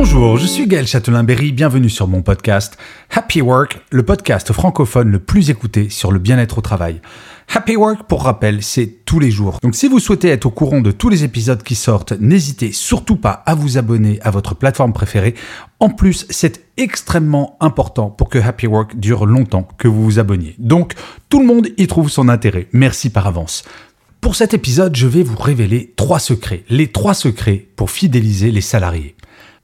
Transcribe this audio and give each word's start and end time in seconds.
Bonjour, 0.00 0.36
je 0.36 0.46
suis 0.46 0.68
Gaël 0.68 0.86
Châtelain-Berry, 0.86 1.50
bienvenue 1.50 1.90
sur 1.90 2.06
mon 2.06 2.22
podcast 2.22 2.78
Happy 3.10 3.42
Work, 3.42 3.80
le 3.90 4.04
podcast 4.04 4.52
francophone 4.52 5.10
le 5.10 5.18
plus 5.18 5.50
écouté 5.50 5.90
sur 5.90 6.12
le 6.12 6.20
bien-être 6.20 6.58
au 6.58 6.60
travail. 6.60 7.00
Happy 7.52 7.74
Work, 7.74 8.04
pour 8.04 8.22
rappel, 8.22 8.62
c'est 8.62 9.04
tous 9.04 9.18
les 9.18 9.32
jours. 9.32 9.58
Donc 9.60 9.74
si 9.74 9.88
vous 9.88 9.98
souhaitez 9.98 10.28
être 10.28 10.46
au 10.46 10.52
courant 10.52 10.82
de 10.82 10.92
tous 10.92 11.08
les 11.08 11.24
épisodes 11.24 11.64
qui 11.64 11.74
sortent, 11.74 12.12
n'hésitez 12.12 12.70
surtout 12.70 13.16
pas 13.16 13.42
à 13.44 13.56
vous 13.56 13.76
abonner 13.76 14.20
à 14.22 14.30
votre 14.30 14.54
plateforme 14.54 14.92
préférée. 14.92 15.34
En 15.80 15.88
plus, 15.88 16.26
c'est 16.30 16.64
extrêmement 16.76 17.56
important 17.58 18.08
pour 18.08 18.28
que 18.28 18.38
Happy 18.38 18.68
Work 18.68 19.00
dure 19.00 19.26
longtemps 19.26 19.66
que 19.78 19.88
vous 19.88 20.04
vous 20.04 20.20
abonniez. 20.20 20.54
Donc 20.60 20.94
tout 21.28 21.40
le 21.40 21.46
monde 21.46 21.70
y 21.76 21.88
trouve 21.88 22.08
son 22.08 22.28
intérêt. 22.28 22.68
Merci 22.72 23.10
par 23.10 23.26
avance. 23.26 23.64
Pour 24.20 24.36
cet 24.36 24.54
épisode, 24.54 24.94
je 24.94 25.08
vais 25.08 25.24
vous 25.24 25.36
révéler 25.36 25.92
trois 25.96 26.20
secrets. 26.20 26.62
Les 26.68 26.86
trois 26.86 27.14
secrets 27.14 27.66
pour 27.74 27.90
fidéliser 27.90 28.52
les 28.52 28.60
salariés. 28.60 29.16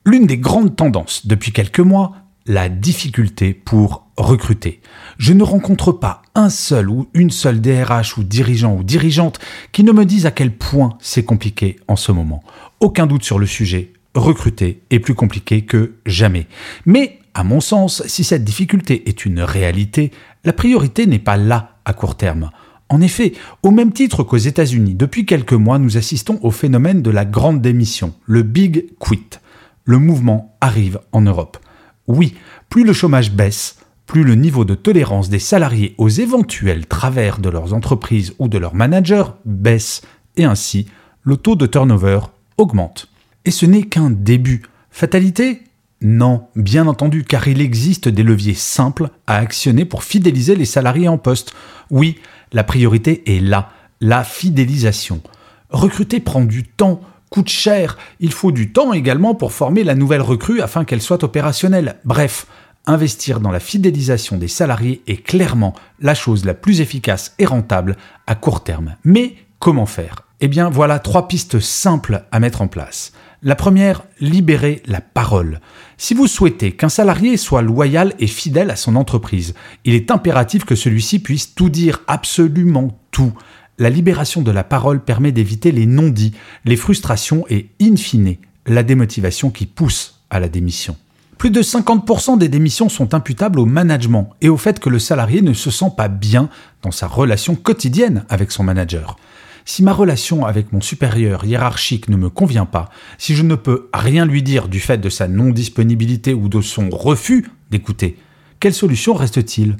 L'une 0.07 0.27
des 0.27 0.37
grandes 0.37 0.77
tendances 0.77 1.27
depuis 1.27 1.51
quelques 1.51 1.81
mois, 1.81 2.13
la 2.47 2.69
difficulté 2.69 3.55
pour 3.55 4.07
recruter. 4.19 4.83
Je 5.17 5.33
ne 5.33 5.43
rencontre 5.43 5.93
pas 5.93 6.21
un 6.35 6.51
seul 6.51 6.91
ou 6.91 7.09
une 7.15 7.31
seule 7.31 7.63
DRH 7.63 8.19
ou 8.19 8.23
dirigeant 8.23 8.77
ou 8.77 8.83
dirigeante 8.83 9.39
qui 9.73 9.83
ne 9.83 9.93
me 9.93 10.05
dise 10.05 10.27
à 10.27 10.31
quel 10.31 10.55
point 10.55 10.99
c'est 11.01 11.25
compliqué 11.25 11.77
en 11.89 11.97
ce 11.97 12.13
moment. 12.13 12.45
Aucun 12.81 13.07
doute 13.07 13.25
sur 13.25 13.39
le 13.39 13.47
sujet, 13.47 13.95
recruter 14.15 14.83
est 14.91 14.99
plus 14.99 15.15
compliqué 15.15 15.63
que 15.63 15.95
jamais. 16.05 16.49
Mais, 16.85 17.19
à 17.33 17.43
mon 17.43 17.61
sens, 17.61 18.03
si 18.07 18.25
cette 18.25 18.45
difficulté 18.45 19.09
est 19.09 19.25
une 19.25 19.41
réalité, 19.41 20.11
la 20.45 20.53
priorité 20.53 21.07
n'est 21.07 21.19
pas 21.19 21.39
là 21.39 21.79
à 21.87 21.95
court 21.95 22.19
terme. 22.19 22.51
En 22.91 23.01
effet, 23.01 23.33
au 23.63 23.71
même 23.71 23.93
titre 23.93 24.23
qu'aux 24.23 24.37
États-Unis, 24.37 24.95
depuis 24.95 25.25
quelques 25.25 25.55
mois, 25.55 25.79
nous 25.79 25.97
assistons 25.97 26.39
au 26.43 26.51
phénomène 26.51 27.01
de 27.01 27.11
la 27.11 27.25
grande 27.25 27.63
démission, 27.63 28.13
le 28.27 28.43
Big 28.43 28.85
Quit 29.01 29.41
le 29.85 29.99
mouvement 29.99 30.57
arrive 30.61 31.01
en 31.13 31.21
Europe. 31.21 31.59
Oui, 32.07 32.35
plus 32.69 32.85
le 32.85 32.93
chômage 32.93 33.33
baisse, 33.33 33.79
plus 34.07 34.25
le 34.25 34.35
niveau 34.35 34.65
de 34.65 34.75
tolérance 34.75 35.29
des 35.29 35.39
salariés 35.39 35.95
aux 35.99 36.09
éventuels 36.09 36.87
travers 36.87 37.39
de 37.39 37.49
leurs 37.49 37.73
entreprises 37.73 38.35
ou 38.39 38.49
de 38.49 38.59
leurs 38.59 38.75
managers 38.75 39.25
baisse, 39.45 40.03
et 40.37 40.45
ainsi 40.45 40.87
le 41.23 41.37
taux 41.37 41.57
de 41.57 41.67
turnover 41.67 42.21
augmente. 42.59 43.09
Et 43.45 43.51
ce 43.51 43.67
n'est 43.67 43.85
qu'un 43.85 44.11
début. 44.11 44.63
Fatalité? 44.91 45.63
Non, 46.01 46.49
bien 46.55 46.87
entendu, 46.87 47.25
car 47.25 47.49
il 47.49 47.63
existe 47.63 48.09
des 48.09 48.23
leviers 48.23 48.55
simples 48.55 49.09
à 49.27 49.37
actionner 49.37 49.87
pour 49.87 50.05
fidéliser 50.05 50.55
les 50.55 50.67
salariés 50.67 51.09
en 51.09 51.17
poste. 51.17 51.55
Oui, 51.91 52.19
la 52.53 52.63
priorité 52.63 53.23
est 53.35 53.41
là, 53.41 53.71
la 54.01 54.23
fidélisation. 54.23 55.23
Recruter 55.71 56.21
prend 56.21 56.45
du 56.45 56.65
temps, 56.65 57.01
coûte 57.35 57.49
cher. 57.49 57.99
Il 58.21 58.33
faut 58.33 58.53
du 58.53 58.71
temps 58.73 58.93
également 58.93 59.35
pour 59.35 59.53
former 59.53 59.83
la 59.83 59.97
nouvelle 59.97 60.23
recrue 60.23 60.61
afin 60.61 60.85
qu'elle 60.85 61.03
soit 61.03 61.25
opérationnelle. 61.25 61.97
Bref, 62.05 62.47
investir 62.87 63.41
dans 63.41 63.51
la 63.51 63.59
fidélisation 63.59 64.37
des 64.37 64.47
salariés 64.47 65.03
est 65.09 65.17
clairement 65.17 65.75
la 65.99 66.15
chose 66.15 66.45
la 66.45 66.55
plus 66.55 66.81
efficace 66.81 67.35
et 67.41 67.45
rentable 67.45 67.97
à 68.29 68.37
court 68.37 68.63
terme. 68.63 68.95
Mais 69.03 69.35
comment 69.59 69.85
faire? 69.85 70.23
Eh 70.41 70.47
bien 70.47 70.71
voilà 70.71 71.01
trois 71.01 71.27
pistes 71.27 71.59
simples 71.59 72.23
à 72.31 72.39
mettre 72.39 72.63
en 72.63 72.69
place. 72.69 73.13
La 73.43 73.57
première, 73.57 74.05
libérer 74.21 74.81
la 74.87 75.01
parole. 75.01 75.61
Si 75.97 76.15
vous 76.15 76.29
souhaitez 76.29 76.71
qu'un 76.71 76.89
salarié 76.89 77.37
soit 77.37 77.63
loyal 77.63 78.15
et 78.21 78.29
fidèle 78.29 78.71
à 78.71 78.77
son 78.77 78.95
entreprise, 78.95 79.55
il 79.85 79.95
est 79.95 80.13
impératif 80.13 80.65
que 80.65 80.77
celui-ci 80.77 81.19
puisse 81.19 81.57
tout 81.57 81.69
dire, 81.69 82.03
absolument 82.07 82.97
tout. 83.11 83.33
La 83.79 83.91
libération 83.91 84.43
de 84.43 84.53
la 84.53 84.63
parole 84.63 85.03
permet 85.03 85.33
d'éviter 85.33 85.73
les 85.73 85.87
non-dits, 85.87 86.33
les 86.65 86.77
frustrations 86.77 87.45
et, 87.51 87.71
in 87.83 87.97
fine, 87.97 88.37
la 88.67 88.85
démotivation 88.85 89.51
qui 89.51 89.67
pousse 89.67 90.21
à 90.31 90.39
la 90.39 90.49
démission. 90.49 90.97
Plus 91.39 91.51
de 91.51 91.61
50% 91.61 92.39
des 92.39 92.49
démissions 92.49 92.89
sont 92.89 93.15
imputables 93.15 93.59
au 93.59 93.67
management 93.67 94.31
et 94.41 94.49
au 94.49 94.57
fait 94.57 94.79
que 94.79 94.89
le 94.89 95.01
salarié 95.01 95.43
ne 95.43 95.53
se 95.53 95.71
sent 95.71 95.91
pas 95.97 96.09
bien 96.09 96.49
dans 96.83 96.93
sa 96.93 97.09
relation 97.09 97.57
quotidienne 97.57 98.25
avec 98.29 98.53
son 98.53 98.63
manager. 98.63 99.17
Si 99.65 99.83
ma 99.83 99.93
relation 99.93 100.47
avec 100.47 100.73
mon 100.73 100.81
supérieur 100.81 101.45
hiérarchique 101.45 102.09
ne 102.09 102.17
me 102.17 102.31
convient 102.31 102.67
pas, 102.67 102.91
si 103.19 103.35
je 103.35 103.43
ne 103.43 103.57
peux 103.57 103.89
rien 103.93 104.25
lui 104.25 104.43
dire 104.43 104.69
du 104.69 104.79
fait 104.79 104.99
de 104.99 105.09
sa 105.09 105.27
non-disponibilité 105.27 106.33
ou 106.33 106.49
de 106.49 106.61
son 106.61 106.91
refus 106.91 107.51
d'écouter, 107.71 108.19
quelle 108.61 108.75
solution 108.75 109.15
reste-t-il? 109.15 109.77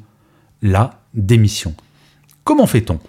La 0.61 1.01
démission. 1.13 1.75
Comment 2.45 2.67
fait-on? 2.67 2.99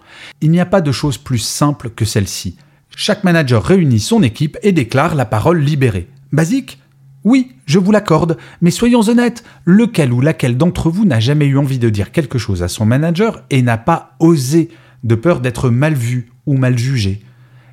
Il 0.41 0.50
n'y 0.50 0.60
a 0.60 0.66
pas 0.66 0.80
de 0.80 0.91
chose 0.91 1.19
plus 1.19 1.38
simple 1.38 1.91
que 1.91 2.06
celle-ci. 2.06 2.56
Chaque 2.97 3.22
manager 3.22 3.62
réunit 3.62 4.00
son 4.00 4.22
équipe 4.22 4.56
et 4.62 4.72
déclare 4.72 5.14
la 5.14 5.26
parole 5.26 5.60
libérée. 5.60 6.08
Basique? 6.32 6.80
Oui, 7.22 7.52
je 7.66 7.78
vous 7.78 7.92
l'accorde, 7.92 8.38
mais 8.62 8.70
soyons 8.70 9.02
honnêtes, 9.02 9.44
lequel 9.66 10.14
ou 10.14 10.22
laquelle 10.22 10.56
d'entre 10.56 10.88
vous 10.88 11.04
n'a 11.04 11.20
jamais 11.20 11.44
eu 11.44 11.58
envie 11.58 11.78
de 11.78 11.91
dire 11.91 12.12
quelque 12.12 12.38
chose 12.38 12.62
à 12.62 12.69
son 12.69 12.86
manager 12.86 13.42
et 13.50 13.60
n'a 13.60 13.76
pas 13.76 14.16
osé, 14.20 14.70
de 15.04 15.14
peur 15.14 15.41
d'être 15.41 15.68
mal 15.68 15.92
vu 15.92 16.30
ou 16.47 16.56
mal 16.56 16.78
jugé? 16.78 17.20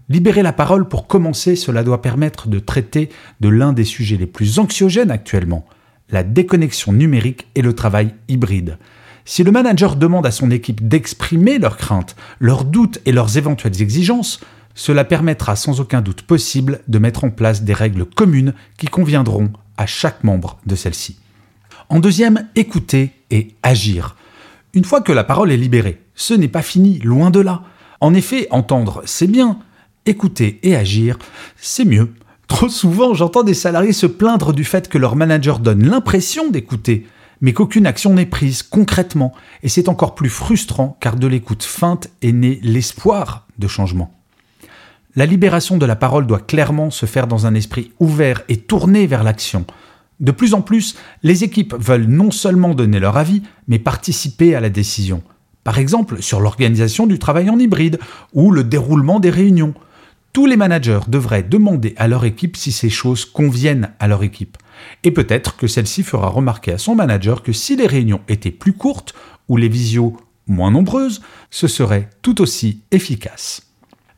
Libérer 0.09 0.43
la 0.43 0.51
parole 0.51 0.89
pour 0.89 1.07
commencer, 1.07 1.55
cela 1.55 1.85
doit 1.85 2.01
permettre 2.01 2.49
de 2.49 2.59
traiter 2.59 3.07
de 3.39 3.47
l'un 3.47 3.71
des 3.71 3.85
sujets 3.85 4.17
les 4.17 4.27
plus 4.27 4.59
anxiogènes 4.59 5.11
actuellement, 5.11 5.65
la 6.09 6.23
déconnexion 6.23 6.91
numérique 6.91 7.47
et 7.55 7.61
le 7.61 7.71
travail 7.71 8.15
hybride. 8.27 8.77
Si 9.25 9.43
le 9.43 9.51
manager 9.51 9.95
demande 9.95 10.25
à 10.25 10.31
son 10.31 10.51
équipe 10.51 10.87
d'exprimer 10.87 11.57
leurs 11.57 11.77
craintes, 11.77 12.15
leurs 12.39 12.65
doutes 12.65 12.99
et 13.05 13.11
leurs 13.11 13.37
éventuelles 13.37 13.81
exigences, 13.81 14.41
cela 14.75 15.03
permettra 15.05 15.55
sans 15.55 15.79
aucun 15.79 16.01
doute 16.01 16.23
possible 16.23 16.81
de 16.87 16.99
mettre 16.99 17.23
en 17.23 17.29
place 17.29 17.63
des 17.63 17.73
règles 17.73 18.05
communes 18.05 18.53
qui 18.77 18.87
conviendront 18.87 19.51
à 19.77 19.85
chaque 19.85 20.23
membre 20.23 20.59
de 20.65 20.75
celle-ci. 20.75 21.17
En 21.89 21.99
deuxième, 21.99 22.47
écouter 22.55 23.11
et 23.29 23.49
agir. 23.63 24.15
Une 24.73 24.85
fois 24.85 25.01
que 25.01 25.11
la 25.11 25.23
parole 25.23 25.51
est 25.51 25.57
libérée, 25.57 26.01
ce 26.15 26.33
n'est 26.33 26.47
pas 26.47 26.61
fini, 26.61 26.99
loin 26.99 27.29
de 27.29 27.39
là. 27.39 27.61
En 28.01 28.13
effet, 28.13 28.47
entendre, 28.51 29.03
c'est 29.05 29.27
bien. 29.27 29.59
Écouter 30.05 30.59
et 30.63 30.75
agir, 30.75 31.17
c'est 31.55 31.85
mieux. 31.85 32.13
Trop 32.47 32.67
souvent, 32.69 33.13
j'entends 33.13 33.43
des 33.43 33.53
salariés 33.53 33.93
se 33.93 34.05
plaindre 34.05 34.53
du 34.53 34.63
fait 34.63 34.89
que 34.89 34.97
leur 34.97 35.15
manager 35.15 35.59
donne 35.59 35.87
l'impression 35.87 36.49
d'écouter, 36.49 37.07
mais 37.41 37.53
qu'aucune 37.53 37.85
action 37.85 38.13
n'est 38.13 38.25
prise 38.25 38.63
concrètement, 38.63 39.33
et 39.63 39.69
c'est 39.69 39.89
encore 39.89 40.15
plus 40.15 40.29
frustrant 40.29 40.97
car 40.99 41.15
de 41.15 41.27
l'écoute 41.27 41.63
feinte 41.63 42.09
est 42.21 42.31
né 42.31 42.59
l'espoir 42.63 43.47
de 43.59 43.67
changement. 43.67 44.13
La 45.15 45.25
libération 45.25 45.77
de 45.77 45.85
la 45.85 45.95
parole 45.95 46.25
doit 46.25 46.39
clairement 46.39 46.89
se 46.89 47.05
faire 47.05 47.27
dans 47.27 47.45
un 47.45 47.53
esprit 47.53 47.91
ouvert 47.99 48.41
et 48.49 48.57
tourné 48.57 49.05
vers 49.05 49.23
l'action. 49.23 49.65
De 50.19 50.31
plus 50.31 50.53
en 50.53 50.61
plus, 50.61 50.95
les 51.21 51.43
équipes 51.43 51.75
veulent 51.77 52.07
non 52.07 52.31
seulement 52.31 52.73
donner 52.73 52.99
leur 52.99 53.17
avis, 53.17 53.43
mais 53.67 53.77
participer 53.77 54.55
à 54.55 54.59
la 54.59 54.69
décision. 54.69 55.21
Par 55.63 55.77
exemple, 55.77 56.21
sur 56.21 56.39
l'organisation 56.39 57.07
du 57.07 57.19
travail 57.19 57.49
en 57.49 57.59
hybride 57.59 57.99
ou 58.33 58.51
le 58.51 58.63
déroulement 58.63 59.19
des 59.19 59.29
réunions. 59.29 59.73
Tous 60.33 60.47
les 60.47 60.57
managers 60.57 61.01
devraient 61.07 61.43
demander 61.43 61.93
à 61.95 62.07
leur 62.07 62.25
équipe 62.25 62.57
si 62.57 62.71
ces 62.71 62.89
choses 62.89 63.23
conviennent 63.23 63.91
à 63.99 64.07
leur 64.07 64.23
équipe. 64.23 64.57
Et 65.03 65.11
peut-être 65.11 65.55
que 65.57 65.67
celle-ci 65.67 66.01
fera 66.01 66.27
remarquer 66.27 66.71
à 66.71 66.79
son 66.79 66.95
manager 66.95 67.43
que 67.43 67.53
si 67.53 67.75
les 67.75 67.85
réunions 67.85 68.21
étaient 68.27 68.49
plus 68.49 68.73
courtes 68.73 69.13
ou 69.47 69.57
les 69.57 69.69
visios 69.69 70.17
moins 70.47 70.71
nombreuses, 70.71 71.21
ce 71.51 71.67
serait 71.67 72.09
tout 72.23 72.41
aussi 72.41 72.81
efficace. 72.89 73.73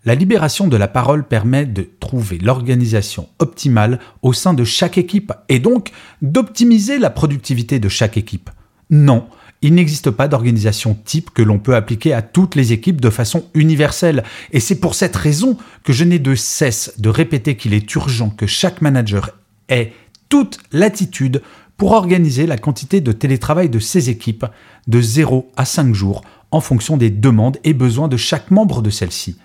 La 0.05 0.15
libération 0.15 0.69
de 0.69 0.77
la 0.77 0.87
parole 0.87 1.27
permet 1.27 1.65
de 1.65 1.89
trouver 1.99 2.37
l'organisation 2.37 3.27
optimale 3.39 3.99
au 4.21 4.31
sein 4.31 4.53
de 4.53 4.63
chaque 4.63 4.97
équipe 4.97 5.33
et 5.49 5.59
donc 5.59 5.91
d'optimiser 6.21 6.97
la 6.97 7.09
productivité 7.09 7.79
de 7.79 7.89
chaque 7.89 8.15
équipe. 8.15 8.49
Non, 8.89 9.27
il 9.61 9.73
n'existe 9.73 10.11
pas 10.11 10.27
d'organisation 10.27 10.97
type 11.05 11.31
que 11.31 11.41
l'on 11.41 11.59
peut 11.59 11.75
appliquer 11.75 12.13
à 12.13 12.21
toutes 12.21 12.55
les 12.55 12.73
équipes 12.73 13.01
de 13.01 13.09
façon 13.09 13.45
universelle. 13.53 14.23
Et 14.51 14.59
c'est 14.59 14.79
pour 14.79 14.95
cette 14.95 15.15
raison 15.15 15.57
que 15.83 15.93
je 15.93 16.03
n'ai 16.03 16.19
de 16.19 16.35
cesse 16.35 16.93
de 16.97 17.09
répéter 17.09 17.55
qu'il 17.55 17.73
est 17.73 17.95
urgent 17.95 18.29
que 18.29 18.47
chaque 18.47 18.81
manager 18.81 19.31
ait 19.69 19.93
toute 20.29 20.59
l'attitude 20.71 21.41
pour 21.77 21.91
organiser 21.91 22.45
la 22.45 22.57
quantité 22.57 23.01
de 23.01 23.11
télétravail 23.11 23.69
de 23.69 23.79
ses 23.79 24.09
équipes 24.09 24.45
de 24.87 25.01
0 25.01 25.51
à 25.57 25.65
5 25.65 25.93
jours 25.93 26.21
en 26.51 26.61
fonction 26.61 26.95
des 26.95 27.09
demandes 27.09 27.57
et 27.63 27.73
besoins 27.73 28.07
de 28.07 28.17
chaque 28.17 28.51
membre 28.51 28.81
de 28.81 28.89
celle-ci. 28.89 29.37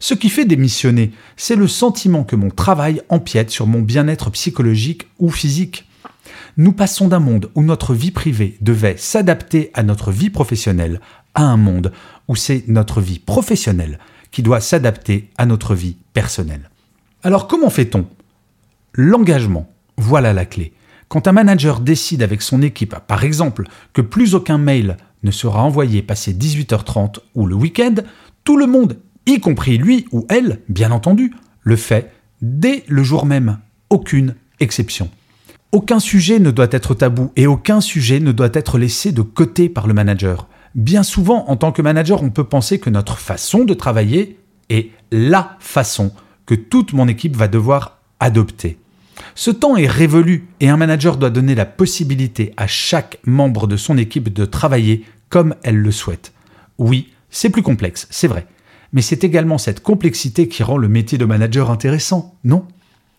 Ce 0.00 0.14
qui 0.14 0.28
fait 0.28 0.44
démissionner, 0.44 1.12
c'est 1.36 1.56
le 1.56 1.68
sentiment 1.68 2.24
que 2.24 2.36
mon 2.36 2.50
travail 2.50 3.02
empiète 3.08 3.50
sur 3.50 3.66
mon 3.66 3.80
bien-être 3.80 4.30
psychologique 4.30 5.08
ou 5.18 5.30
physique. 5.30 5.87
Nous 6.56 6.72
passons 6.72 7.08
d'un 7.08 7.20
monde 7.20 7.50
où 7.54 7.62
notre 7.62 7.94
vie 7.94 8.10
privée 8.10 8.56
devait 8.60 8.96
s'adapter 8.96 9.70
à 9.74 9.82
notre 9.82 10.10
vie 10.10 10.30
professionnelle 10.30 11.00
à 11.34 11.42
un 11.42 11.56
monde 11.56 11.92
où 12.26 12.36
c'est 12.36 12.64
notre 12.66 13.00
vie 13.00 13.18
professionnelle 13.18 13.98
qui 14.30 14.42
doit 14.42 14.60
s'adapter 14.60 15.30
à 15.38 15.46
notre 15.46 15.74
vie 15.74 15.96
personnelle. 16.12 16.70
Alors 17.22 17.46
comment 17.46 17.70
fait-on? 17.70 18.06
L'engagement, 18.92 19.70
voilà 19.96 20.32
la 20.32 20.44
clé. 20.44 20.72
Quand 21.08 21.26
un 21.26 21.32
manager 21.32 21.80
décide 21.80 22.22
avec 22.22 22.42
son 22.42 22.60
équipe, 22.60 22.96
par 23.06 23.24
exemple, 23.24 23.64
que 23.92 24.02
plus 24.02 24.34
aucun 24.34 24.58
mail 24.58 24.96
ne 25.22 25.30
sera 25.30 25.62
envoyé 25.62 26.02
passé 26.02 26.34
18h30 26.34 27.18
ou 27.34 27.46
le 27.46 27.54
week-end, 27.54 27.94
tout 28.44 28.56
le 28.56 28.66
monde, 28.66 28.98
y 29.26 29.40
compris 29.40 29.78
lui 29.78 30.06
ou 30.12 30.26
elle, 30.28 30.60
bien 30.68 30.90
entendu, 30.90 31.32
le 31.62 31.76
fait 31.76 32.12
dès 32.42 32.84
le 32.88 33.02
jour 33.02 33.26
même. 33.26 33.58
Aucune 33.90 34.34
exception. 34.60 35.10
Aucun 35.70 36.00
sujet 36.00 36.38
ne 36.38 36.50
doit 36.50 36.68
être 36.70 36.94
tabou 36.94 37.30
et 37.36 37.46
aucun 37.46 37.82
sujet 37.82 38.20
ne 38.20 38.32
doit 38.32 38.48
être 38.54 38.78
laissé 38.78 39.12
de 39.12 39.20
côté 39.20 39.68
par 39.68 39.86
le 39.86 39.92
manager. 39.92 40.48
Bien 40.74 41.02
souvent, 41.02 41.44
en 41.48 41.56
tant 41.56 41.72
que 41.72 41.82
manager, 41.82 42.22
on 42.22 42.30
peut 42.30 42.44
penser 42.44 42.78
que 42.78 42.88
notre 42.88 43.18
façon 43.18 43.64
de 43.64 43.74
travailler 43.74 44.38
est 44.70 44.90
la 45.12 45.56
façon 45.60 46.12
que 46.46 46.54
toute 46.54 46.94
mon 46.94 47.06
équipe 47.06 47.36
va 47.36 47.48
devoir 47.48 47.98
adopter. 48.18 48.78
Ce 49.34 49.50
temps 49.50 49.76
est 49.76 49.86
révolu 49.86 50.48
et 50.60 50.70
un 50.70 50.78
manager 50.78 51.18
doit 51.18 51.28
donner 51.28 51.54
la 51.54 51.66
possibilité 51.66 52.54
à 52.56 52.66
chaque 52.66 53.18
membre 53.26 53.66
de 53.66 53.76
son 53.76 53.98
équipe 53.98 54.32
de 54.32 54.46
travailler 54.46 55.04
comme 55.28 55.54
elle 55.62 55.76
le 55.76 55.92
souhaite. 55.92 56.32
Oui, 56.78 57.12
c'est 57.28 57.50
plus 57.50 57.62
complexe, 57.62 58.06
c'est 58.10 58.28
vrai, 58.28 58.46
mais 58.94 59.02
c'est 59.02 59.22
également 59.22 59.58
cette 59.58 59.82
complexité 59.82 60.48
qui 60.48 60.62
rend 60.62 60.78
le 60.78 60.88
métier 60.88 61.18
de 61.18 61.26
manager 61.26 61.70
intéressant, 61.70 62.36
non? 62.42 62.64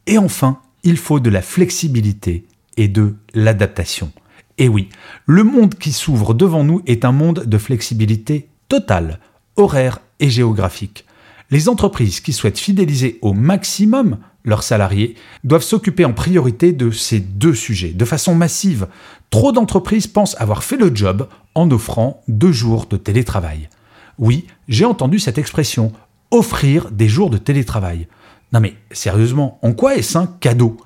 Et 0.07 0.17
enfin, 0.17 0.59
il 0.83 0.97
faut 0.97 1.19
de 1.19 1.29
la 1.29 1.41
flexibilité 1.41 2.45
et 2.77 2.87
de 2.87 3.15
l'adaptation. 3.33 4.11
Et 4.57 4.67
oui, 4.67 4.89
le 5.25 5.43
monde 5.43 5.75
qui 5.75 5.91
s'ouvre 5.91 6.33
devant 6.33 6.63
nous 6.63 6.81
est 6.85 7.05
un 7.05 7.11
monde 7.11 7.45
de 7.45 7.57
flexibilité 7.57 8.49
totale, 8.67 9.19
horaire 9.55 9.99
et 10.19 10.29
géographique. 10.29 11.05
Les 11.51 11.69
entreprises 11.69 12.19
qui 12.19 12.33
souhaitent 12.33 12.59
fidéliser 12.59 13.17
au 13.21 13.33
maximum 13.33 14.17
leurs 14.43 14.63
salariés 14.63 15.15
doivent 15.43 15.63
s'occuper 15.63 16.05
en 16.05 16.13
priorité 16.13 16.73
de 16.73 16.91
ces 16.91 17.19
deux 17.19 17.53
sujets, 17.53 17.91
de 17.91 18.05
façon 18.05 18.35
massive. 18.35 18.87
Trop 19.29 19.51
d'entreprises 19.51 20.07
pensent 20.07 20.39
avoir 20.39 20.63
fait 20.63 20.77
le 20.77 20.95
job 20.95 21.27
en 21.55 21.69
offrant 21.71 22.21
deux 22.27 22.51
jours 22.51 22.85
de 22.85 22.97
télétravail. 22.97 23.69
Oui, 24.17 24.47
j'ai 24.67 24.85
entendu 24.85 25.19
cette 25.19 25.37
expression, 25.37 25.91
offrir 26.31 26.91
des 26.91 27.07
jours 27.07 27.29
de 27.29 27.37
télétravail. 27.37 28.07
Non 28.51 28.59
mais 28.59 28.75
sérieusement, 28.91 29.59
en 29.61 29.73
quoi 29.73 29.95
est-ce 29.95 30.17
un 30.17 30.27
cadeau? 30.27 30.77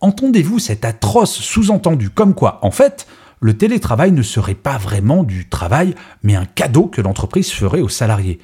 Entendez-vous 0.00 0.58
cet 0.58 0.84
atroce 0.84 1.34
sous-entendu 1.34 2.08
comme 2.08 2.34
quoi, 2.34 2.58
en 2.62 2.70
fait, 2.70 3.06
le 3.40 3.56
télétravail 3.56 4.12
ne 4.12 4.22
serait 4.22 4.54
pas 4.54 4.78
vraiment 4.78 5.24
du 5.24 5.48
travail, 5.48 5.94
mais 6.22 6.34
un 6.34 6.46
cadeau 6.46 6.86
que 6.86 7.02
l'entreprise 7.02 7.50
ferait 7.50 7.82
aux 7.82 7.88
salariés? 7.88 8.38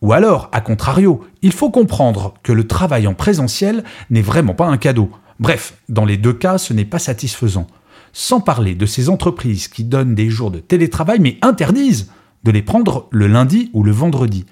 Ou 0.00 0.12
alors, 0.12 0.48
à 0.52 0.60
contrario, 0.60 1.24
il 1.42 1.52
faut 1.52 1.70
comprendre 1.70 2.34
que 2.42 2.52
le 2.52 2.66
travail 2.66 3.06
en 3.06 3.14
présentiel 3.14 3.82
n'est 4.10 4.22
vraiment 4.22 4.54
pas 4.54 4.66
un 4.66 4.76
cadeau. 4.76 5.10
Bref, 5.40 5.74
dans 5.88 6.04
les 6.04 6.16
deux 6.16 6.32
cas, 6.32 6.58
ce 6.58 6.72
n'est 6.72 6.84
pas 6.84 6.98
satisfaisant. 6.98 7.66
Sans 8.12 8.40
parler 8.40 8.74
de 8.74 8.86
ces 8.86 9.08
entreprises 9.08 9.68
qui 9.68 9.84
donnent 9.84 10.14
des 10.14 10.30
jours 10.30 10.50
de 10.50 10.60
télétravail 10.60 11.18
mais 11.20 11.38
interdisent 11.42 12.10
de 12.44 12.50
les 12.50 12.62
prendre 12.62 13.08
le 13.10 13.26
lundi 13.26 13.70
ou 13.72 13.82
le 13.82 13.90
vendredi. 13.90 14.46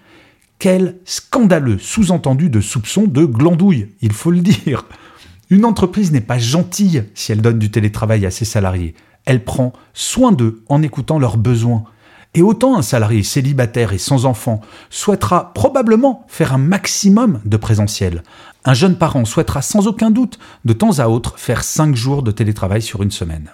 Quel 0.59 0.97
scandaleux 1.05 1.79
sous-entendu 1.79 2.49
de 2.49 2.61
soupçon 2.61 3.05
de 3.05 3.25
glandouille, 3.25 3.89
il 4.01 4.13
faut 4.13 4.31
le 4.31 4.41
dire. 4.41 4.87
Une 5.51 5.65
entreprise 5.65 6.13
n'est 6.13 6.21
pas 6.21 6.39
gentille 6.39 7.05
si 7.15 7.31
elle 7.31 7.43
donne 7.43 7.59
du 7.59 7.71
télétravail 7.71 8.25
à 8.27 8.31
ses 8.31 8.47
salariés. 8.47 8.95
Elle 9.27 9.45
prend 9.45 9.73
soin 9.93 10.33
d'eux 10.33 10.63
en 10.69 10.83
écoutant 10.83 11.19
leurs 11.19 11.37
besoins. 11.37 11.85
Et 12.35 12.43
autant 12.43 12.77
un 12.77 12.83
salarié 12.83 13.23
célibataire 13.23 13.93
et 13.93 13.99
sans 13.99 14.27
enfant 14.27 14.61
souhaitera 14.91 15.53
probablement 15.55 16.25
faire 16.29 16.53
un 16.53 16.59
maximum 16.59 17.41
de 17.45 17.57
présentiel. 17.57 18.23
Un 18.65 18.75
jeune 18.75 18.97
parent 18.97 19.25
souhaitera 19.25 19.63
sans 19.63 19.87
aucun 19.87 20.11
doute 20.11 20.39
de 20.65 20.73
temps 20.73 20.99
à 20.99 21.07
autre 21.07 21.39
faire 21.39 21.65
5 21.65 21.95
jours 21.95 22.23
de 22.23 22.31
télétravail 22.31 22.83
sur 22.83 23.03
une 23.03 23.11
semaine. 23.11 23.51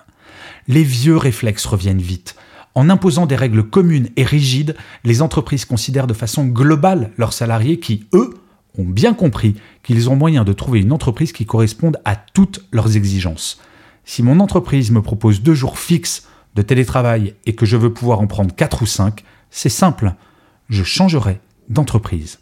Les 0.69 0.83
vieux 0.83 1.17
réflexes 1.17 1.67
reviennent 1.67 2.01
vite. 2.01 2.37
En 2.75 2.89
imposant 2.89 3.27
des 3.27 3.37
règles 3.37 3.65
communes 3.65 4.09
et 4.17 4.25
rigides, 4.25 4.77
les 5.05 5.21
entreprises 5.21 5.65
considèrent 5.65 6.07
de 6.07 6.15
façon 6.15 6.47
globale 6.47 7.13
leurs 7.19 7.33
salariés 7.33 7.79
qui, 7.79 8.07
eux, 8.15 8.35
ont 8.79 8.85
bien 8.85 9.13
compris 9.13 9.55
qu'ils 9.83 10.09
ont 10.09 10.17
moyen 10.17 10.45
de 10.45 10.53
trouver 10.53 10.81
une 10.81 10.93
entreprise 10.93 11.33
qui 11.33 11.45
corresponde 11.45 11.99
à 12.05 12.17
toutes 12.17 12.65
leurs 12.73 12.97
exigences. 12.97 13.61
Si 14.05 14.23
mon 14.23 14.41
entreprise 14.41 14.91
me 14.91 15.03
propose 15.03 15.43
deux 15.43 15.55
jours 15.55 15.79
fixes 15.79 16.27
de 16.55 16.63
télétravail 16.63 17.35
et 17.47 17.55
que 17.55 17.67
je 17.67 17.77
veux 17.77 17.93
pouvoir 17.93 18.21
en 18.21 18.27
prendre 18.27 18.55
quatre 18.55 18.83
ou 18.83 18.87
cinq, 18.87 19.25
c'est 19.51 19.69
simple, 19.69 20.15
je 20.69 20.83
changerai 20.83 21.41
d'entreprise. 21.69 22.39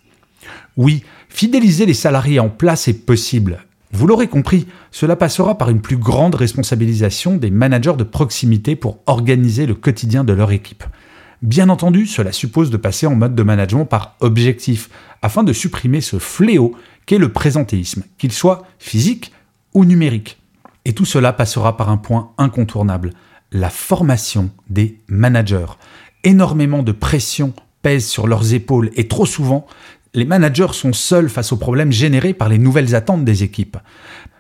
Oui, 0.77 1.05
fidéliser 1.29 1.87
les 1.87 1.95
salariés 1.95 2.41
en 2.41 2.49
place 2.49 2.89
est 2.89 3.05
possible, 3.05 3.65
vous 3.93 4.07
l'aurez 4.07 4.29
compris, 4.29 4.67
cela 4.93 5.17
passera 5.17 5.59
par 5.59 5.69
une 5.69 5.81
plus 5.81 5.97
grande 5.97 6.37
responsabilisation 6.37 7.37
des 7.37 7.51
managers 7.51 7.97
de 7.97 8.05
proximité 8.05 8.77
pour 8.77 9.01
organiser 9.07 9.67
le 9.67 9.75
quotidien 9.75 10.23
de 10.23 10.33
leur 10.33 10.53
équipe. 10.53 10.85
Bien 11.43 11.71
entendu, 11.71 12.07
cela 12.07 12.33
suppose 12.33 12.71
de 12.71 12.77
passer 12.77 13.07
en 13.07 13.17
mode 13.17 13.35
de 13.35 13.43
management 13.43 13.87
par 13.87 14.17
objectif, 14.21 14.91
afin 15.23 15.43
de 15.43 15.53
supprimer 15.53 16.01
ce 16.01 16.19
fléau 16.19 16.77
qu'est 17.07 17.19
le 17.19 17.33
présentéisme, 17.33 18.05
qu'il 18.19 18.33
soit 18.33 18.67
physique 18.79 19.33
ou 19.75 19.85
numérique. 19.85 20.39
Et 20.85 20.93
tout 20.93 21.05
cela 21.05 21.33
passera 21.33 21.77
par 21.77 21.89
un 21.89 21.97
point 21.97 22.31
incontournable, 22.39 23.13
la 23.53 23.71
formation 23.71 24.51
des 24.69 25.01
managers. 25.09 25.79
Énormément 26.23 26.83
de 26.83 26.93
pression 26.93 27.55
pèse 27.83 28.07
sur 28.07 28.27
leurs 28.27 28.55
épaules 28.55 28.91
et 28.95 29.09
trop 29.09 29.27
souvent, 29.27 29.67
les 30.15 30.25
managers 30.25 30.73
sont 30.73 30.93
seuls 30.93 31.29
face 31.29 31.53
aux 31.53 31.57
problèmes 31.57 31.93
générés 31.93 32.35
par 32.35 32.49
les 32.49 32.59
nouvelles 32.59 32.95
attentes 32.95 33.25
des 33.25 33.43
équipes. 33.43 33.77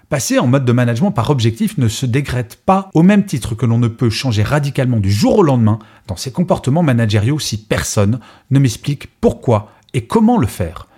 Passer 0.08 0.40
en 0.40 0.48
mode 0.48 0.64
de 0.64 0.72
management 0.72 1.12
par 1.12 1.30
objectif 1.30 1.78
ne 1.78 1.86
se 1.86 2.04
décrète 2.04 2.60
pas 2.66 2.90
au 2.94 3.04
même 3.04 3.24
titre 3.24 3.54
que 3.54 3.66
l'on 3.66 3.78
ne 3.78 3.86
peut 3.86 4.10
changer 4.10 4.42
radicalement 4.42 4.98
du 4.98 5.12
jour 5.12 5.38
au 5.38 5.42
lendemain 5.44 5.78
dans 6.08 6.16
ses 6.16 6.32
comportements 6.32 6.82
managériaux 6.82 7.38
si 7.38 7.56
personne 7.56 8.18
ne 8.50 8.58
m'explique 8.58 9.08
pourquoi 9.20 9.70
et 9.94 10.06
comment 10.06 10.36
le 10.36 10.48
faire. 10.48 10.88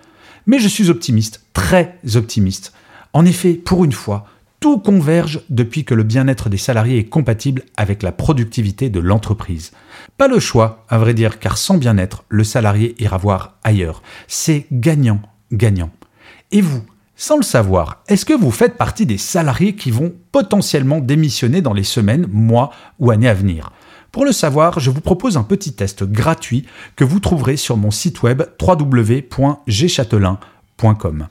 Mais 0.47 0.57
je 0.57 0.67
suis 0.67 0.89
optimiste, 0.89 1.45
très 1.53 1.99
optimiste. 2.15 2.73
En 3.13 3.25
effet, 3.25 3.53
pour 3.53 3.85
une 3.85 3.91
fois, 3.91 4.25
tout 4.63 4.79
converge 4.79 5.41
depuis 5.49 5.83
que 5.83 5.93
le 5.93 6.03
bien-être 6.03 6.47
des 6.47 6.55
salariés 6.55 6.97
est 6.97 7.09
compatible 7.09 7.63
avec 7.75 8.01
la 8.01 8.13
productivité 8.13 8.89
de 8.89 9.01
l'entreprise. 9.01 9.73
Pas 10.17 10.29
le 10.29 10.39
choix, 10.39 10.85
à 10.87 10.97
vrai 10.97 11.13
dire, 11.13 11.39
car 11.39 11.57
sans 11.57 11.77
bien-être, 11.77 12.23
le 12.29 12.45
salarié 12.45 12.95
ira 12.97 13.17
voir 13.17 13.57
ailleurs. 13.65 14.01
C'est 14.29 14.65
gagnant, 14.71 15.19
gagnant. 15.51 15.89
Et 16.53 16.61
vous, 16.61 16.81
sans 17.17 17.35
le 17.35 17.43
savoir, 17.43 18.03
est-ce 18.07 18.23
que 18.23 18.31
vous 18.31 18.51
faites 18.51 18.77
partie 18.77 19.05
des 19.05 19.17
salariés 19.17 19.75
qui 19.75 19.91
vont 19.91 20.13
potentiellement 20.31 20.99
démissionner 20.99 21.61
dans 21.61 21.73
les 21.73 21.83
semaines, 21.83 22.25
mois 22.31 22.71
ou 22.99 23.11
années 23.11 23.27
à 23.27 23.33
venir? 23.33 23.73
Pour 24.13 24.23
le 24.23 24.31
savoir, 24.31 24.79
je 24.79 24.91
vous 24.91 25.01
propose 25.01 25.35
un 25.35 25.43
petit 25.43 25.73
test 25.73 26.05
gratuit 26.05 26.65
que 26.95 27.03
vous 27.03 27.19
trouverez 27.19 27.57
sur 27.57 27.75
mon 27.75 27.91
site 27.91 28.23
web 28.23 28.43
www.gchatelain.com. 28.61 31.27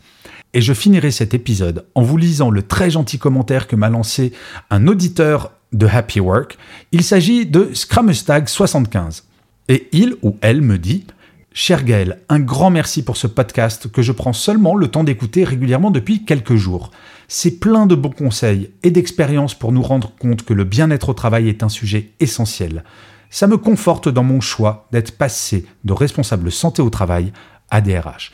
Et 0.54 0.60
je 0.60 0.74
finirai 0.74 1.10
cet 1.10 1.32
épisode 1.32 1.86
en 1.94 2.02
vous 2.02 2.18
lisant 2.18 2.50
le 2.50 2.62
très 2.62 2.90
gentil 2.90 3.18
commentaire 3.18 3.66
que 3.66 3.76
m'a 3.76 3.88
lancé 3.88 4.32
un 4.70 4.86
auditeur 4.86 5.52
de 5.72 5.86
Happy 5.86 6.20
Work. 6.20 6.58
Il 6.92 7.02
s'agit 7.02 7.46
de 7.46 7.70
Scramustag75. 7.72 9.22
Et 9.68 9.88
il 9.92 10.16
ou 10.22 10.36
elle 10.42 10.60
me 10.60 10.76
dit 10.76 11.06
Cher 11.54 11.84
Gaël, 11.84 12.20
un 12.28 12.40
grand 12.40 12.70
merci 12.70 13.02
pour 13.02 13.16
ce 13.16 13.26
podcast 13.26 13.90
que 13.90 14.02
je 14.02 14.12
prends 14.12 14.32
seulement 14.32 14.74
le 14.74 14.88
temps 14.88 15.04
d'écouter 15.04 15.44
régulièrement 15.44 15.90
depuis 15.90 16.24
quelques 16.24 16.56
jours. 16.56 16.90
C'est 17.28 17.58
plein 17.58 17.86
de 17.86 17.94
bons 17.94 18.10
conseils 18.10 18.70
et 18.82 18.90
d'expériences 18.90 19.54
pour 19.54 19.72
nous 19.72 19.82
rendre 19.82 20.12
compte 20.18 20.44
que 20.44 20.54
le 20.54 20.64
bien-être 20.64 21.10
au 21.10 21.14
travail 21.14 21.48
est 21.48 21.62
un 21.62 21.68
sujet 21.68 22.10
essentiel. 22.20 22.84
Ça 23.30 23.46
me 23.46 23.56
conforte 23.56 24.08
dans 24.08 24.24
mon 24.24 24.40
choix 24.40 24.88
d'être 24.92 25.16
passé 25.16 25.64
de 25.84 25.92
responsable 25.94 26.52
santé 26.52 26.82
au 26.82 26.90
travail 26.90 27.32
ADRH. 27.72 28.30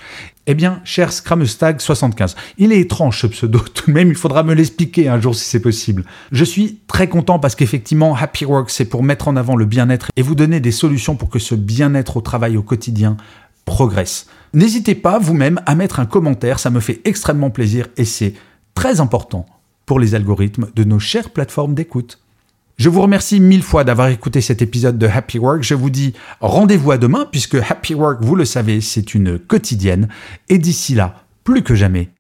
Eh 0.47 0.55
bien, 0.55 0.81
cher 0.85 1.11
Scramustag75, 1.11 2.35
il 2.59 2.73
est 2.73 2.81
étrange 2.81 3.21
ce 3.21 3.27
pseudo, 3.29 3.59
tout 3.75 3.87
de 3.87 3.93
même, 3.93 4.09
il 4.09 4.15
faudra 4.15 4.43
me 4.43 4.55
l'expliquer 4.55 5.09
un 5.09 5.21
jour 5.21 5.35
si 5.35 5.45
c'est 5.45 5.61
possible. 5.61 6.05
Je 6.33 6.45
suis 6.45 6.81
très 6.89 7.09
content 7.09 7.39
parce 7.39 7.55
qu'effectivement, 7.55 8.17
Happy 8.17 8.45
Work, 8.45 8.69
c'est 8.71 8.85
pour 8.85 9.03
mettre 9.03 9.29
en 9.29 9.37
avant 9.37 9.57
le 9.57 9.65
bien-être 9.65 10.09
et 10.17 10.23
vous 10.23 10.35
donner 10.35 10.61
des 10.61 10.73
solutions 10.73 11.17
pour 11.17 11.31
que 11.31 11.39
ce 11.39 11.55
bien-être 11.55 12.17
au 12.17 12.21
travail 12.21 12.57
au 12.57 12.63
quotidien 12.63 13.17
progresse. 13.65 14.27
N'hésitez 14.55 14.95
pas 14.95 15.19
vous-même 15.19 15.61
à 15.67 15.75
mettre 15.75 16.01
un 16.01 16.07
commentaire, 16.07 16.59
ça 16.59 16.71
me 16.71 16.81
fait 16.81 17.01
extrêmement 17.05 17.51
plaisir 17.51 17.89
et 17.97 18.05
c'est 18.05 18.35
très 18.75 19.01
important 19.01 19.47
pour 19.85 20.01
les 20.01 20.15
algorithmes 20.15 20.69
de 20.75 20.85
nos 20.85 20.99
chères 20.99 21.31
plateformes 21.31 21.75
d'écoute. 21.75 22.19
Je 22.79 22.89
vous 22.89 23.03
remercie 23.03 23.41
mille 23.41 23.65
fois 23.65 23.83
d'avoir 23.83 24.07
écouté 24.07 24.41
cet 24.41 24.63
épisode 24.63 24.99
de 24.99 25.09
Happy 25.09 25.41
Work. 25.41 25.65
Je 25.65 25.75
vous 25.75 25.91
dis 25.91 26.15
rendez-vous 26.41 26.93
à 26.93 26.97
demain 26.97 27.27
puisque 27.29 27.57
Happy 27.57 27.93
Work, 27.93 28.23
vous 28.23 28.37
le 28.37 28.45
savez, 28.45 28.81
c'est 28.81 29.15
une 29.15 29.37
quotidienne. 29.37 30.09
Et 30.49 30.59
d'ici 30.59 30.95
là, 30.95 31.25
plus 31.43 31.65
que 31.65 31.75
jamais, 31.75 32.11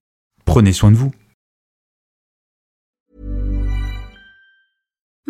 prenez 0.45 0.73
soin 0.73 0.91
de 0.91 0.97
vous. 0.97 1.12